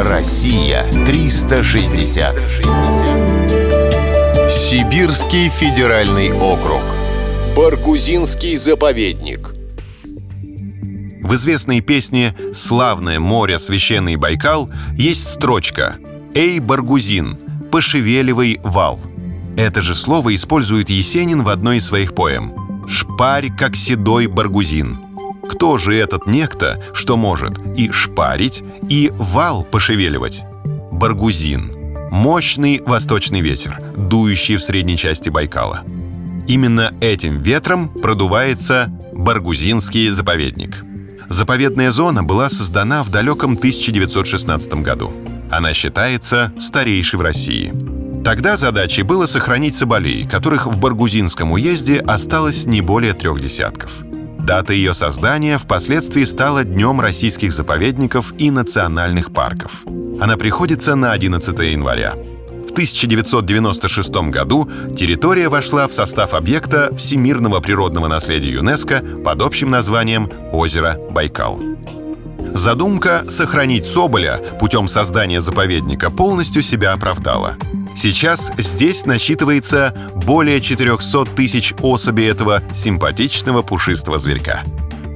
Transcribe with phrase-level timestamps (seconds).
[0.00, 2.36] Россия 360.
[4.48, 6.82] Сибирский федеральный округ.
[7.56, 9.52] Баргузинский заповедник.
[11.24, 15.96] В известной песне «Славное море, священный Байкал» есть строчка
[16.32, 17.36] «Эй, Баргузин,
[17.72, 19.00] пошевеливай вал».
[19.56, 25.07] Это же слово использует Есенин в одной из своих поэм «Шпарь, как седой Баргузин».
[25.58, 30.44] Кто же этот некто, что может и шпарить, и вал пошевеливать?
[30.92, 31.72] Баргузин.
[32.12, 35.82] Мощный восточный ветер, дующий в средней части Байкала.
[36.46, 40.76] Именно этим ветром продувается Баргузинский заповедник–
[41.28, 45.12] Заповедная зона была создана в далеком 1916 году.
[45.50, 47.72] Она считается старейшей в России.
[48.24, 54.02] Тогда задачей было сохранить соболей, которых в Баргузинском уезде осталось не более трех десятков.
[54.48, 59.84] Дата ее создания впоследствии стала Днем российских заповедников и национальных парков.
[60.18, 62.12] Она приходится на 11 января.
[62.12, 70.96] 1996 году территория вошла в состав объекта всемирного природного наследия ЮНЕСКо под общим названием «Озеро
[71.10, 71.60] Байкал».
[72.54, 77.56] Задумка сохранить Соболя путем создания заповедника полностью себя оправдала.
[77.98, 84.62] Сейчас здесь насчитывается более 400 тысяч особей этого симпатичного пушистого зверька.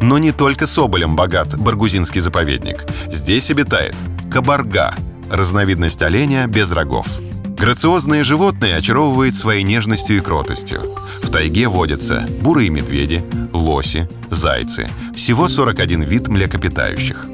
[0.00, 2.84] Но не только Соболем богат Баргузинский заповедник.
[3.06, 3.94] Здесь обитает
[4.32, 4.96] кабарга–
[5.30, 7.06] разновидность оленя без рогов–
[7.62, 10.82] Грациозное животное очаровывает своей нежностью и кротостью.
[11.22, 14.90] В тайге водятся бурые медведи, лоси, зайцы.
[15.14, 17.28] Всего 41 вид млекопитающих.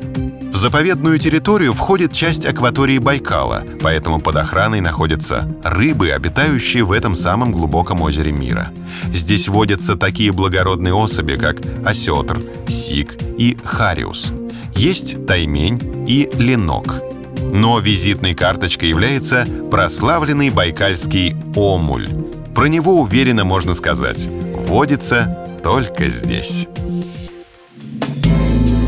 [0.59, 7.53] Заповедную территорию входит часть акватории Байкала, поэтому под охраной находятся рыбы, обитающие в этом самом
[7.53, 8.73] глубоком озере мира.
[9.13, 14.33] Здесь водятся такие благородные особи, как осетр, сик и хариус.
[14.75, 17.03] Есть таймень и ленок–
[17.53, 22.09] но визитной карточкой является прославленный байкальский омуль.
[22.53, 26.67] Про него уверенно можно сказать «водится только здесь».